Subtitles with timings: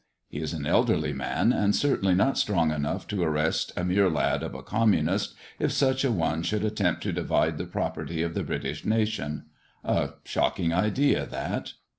[0.29, 4.41] He is an elderly man, and certainly not strong enough to arrest a mere lad
[4.41, 8.41] of a communist, if such a one would attempt to divide the property of the
[8.43, 9.45] British nation.
[9.83, 11.73] A shocking idea, that!